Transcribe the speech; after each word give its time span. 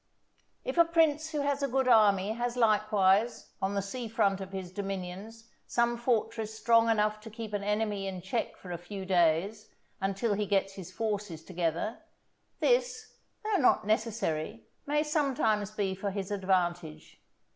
If 0.65 0.79
a 0.79 0.85
prince 0.85 1.29
who 1.29 1.41
has 1.41 1.61
a 1.61 1.67
good 1.67 1.87
army 1.87 2.31
has 2.31 2.57
likewise, 2.57 3.51
on 3.61 3.75
the 3.75 3.83
sea 3.83 4.07
front 4.07 4.41
of 4.41 4.51
his 4.51 4.71
dominions, 4.71 5.47
some 5.67 5.95
fortress 5.95 6.57
strong 6.57 6.89
enough 6.89 7.19
to 7.21 7.29
keep 7.29 7.53
an 7.53 7.61
enemy 7.63 8.07
in 8.07 8.19
check 8.23 8.57
for 8.57 8.71
a 8.71 8.79
few 8.79 9.05
days, 9.05 9.69
until 10.01 10.33
he 10.33 10.47
gets 10.47 10.73
his 10.73 10.91
forces 10.91 11.43
together, 11.43 11.99
this, 12.59 13.17
though 13.43 13.57
not 13.61 13.85
necessary, 13.85 14.63
may 14.87 15.03
sometimes 15.03 15.69
be 15.69 15.93
for 15.93 16.09
his 16.09 16.31
advantage. 16.31 17.21